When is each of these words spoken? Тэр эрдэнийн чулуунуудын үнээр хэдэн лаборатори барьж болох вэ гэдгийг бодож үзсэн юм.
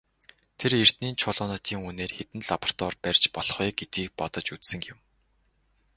Тэр 0.59 0.71
эрдэнийн 0.83 1.19
чулуунуудын 1.21 1.85
үнээр 1.89 2.11
хэдэн 2.17 2.41
лаборатори 2.49 2.97
барьж 3.03 3.23
болох 3.35 3.57
вэ 3.59 3.67
гэдгийг 3.79 4.11
бодож 4.19 4.45
үзсэн 4.55 4.79
юм. 4.91 4.99